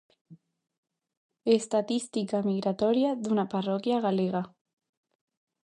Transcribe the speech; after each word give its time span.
Estatística 1.59 2.37
migratoria 2.49 3.11
dunha 3.23 3.45
parroquia 3.53 3.97
galega. 4.05 4.43